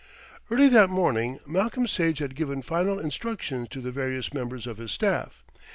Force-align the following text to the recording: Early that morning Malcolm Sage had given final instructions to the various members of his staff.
Early 0.49 0.67
that 0.69 0.89
morning 0.89 1.37
Malcolm 1.45 1.85
Sage 1.85 2.17
had 2.17 2.35
given 2.35 2.63
final 2.63 2.97
instructions 2.97 3.67
to 3.69 3.81
the 3.81 3.91
various 3.91 4.33
members 4.33 4.65
of 4.65 4.77
his 4.77 4.91
staff. 4.91 5.43